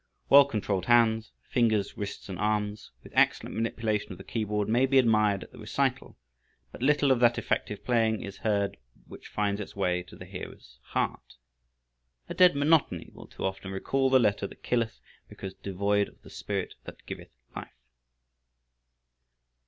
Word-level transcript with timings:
Well 0.31 0.45
controlled 0.45 0.87
hands, 0.87 1.31
fingers, 1.47 1.95
wrists 1.95 2.27
and 2.27 2.39
arms, 2.39 2.89
with 3.03 3.13
excellent 3.15 3.55
manipulation 3.55 4.11
of 4.11 4.17
the 4.17 4.23
keyboard, 4.23 4.67
may 4.67 4.87
be 4.87 4.97
admired 4.97 5.43
at 5.43 5.51
the 5.51 5.59
recital, 5.59 6.17
but 6.71 6.81
little 6.81 7.11
of 7.11 7.19
that 7.19 7.37
effective 7.37 7.85
playing 7.85 8.23
is 8.23 8.37
heard 8.37 8.77
which 9.05 9.27
finds 9.27 9.61
its 9.61 9.75
way 9.75 10.01
to 10.01 10.15
the 10.15 10.25
hearer's 10.25 10.79
heart. 10.81 11.35
A 12.27 12.33
dead 12.33 12.55
monotony 12.55 13.11
will 13.13 13.27
too 13.27 13.45
often 13.45 13.69
recall 13.69 14.09
the 14.09 14.17
letter 14.17 14.47
that 14.47 14.63
killeth 14.63 14.99
because 15.29 15.53
devoid 15.53 16.07
of 16.07 16.19
the 16.23 16.31
spirit 16.31 16.73
that 16.85 17.05
giveth 17.05 17.35
life. 17.55 17.83